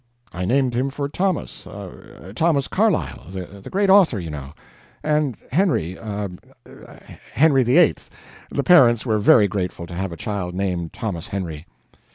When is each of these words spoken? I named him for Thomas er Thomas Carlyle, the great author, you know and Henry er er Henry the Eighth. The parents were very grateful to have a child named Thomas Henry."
I 0.33 0.45
named 0.45 0.73
him 0.73 0.89
for 0.89 1.07
Thomas 1.07 1.67
er 1.67 2.33
Thomas 2.33 2.67
Carlyle, 2.67 3.27
the 3.29 3.69
great 3.69 3.91
author, 3.91 4.19
you 4.19 4.31
know 4.31 4.55
and 5.03 5.37
Henry 5.51 5.95
er 5.95 6.31
er 6.67 6.99
Henry 7.35 7.61
the 7.61 7.77
Eighth. 7.77 8.09
The 8.49 8.63
parents 8.63 9.05
were 9.05 9.19
very 9.19 9.47
grateful 9.47 9.85
to 9.85 9.93
have 9.93 10.11
a 10.11 10.17
child 10.17 10.55
named 10.55 10.91
Thomas 10.91 11.27
Henry." 11.27 11.67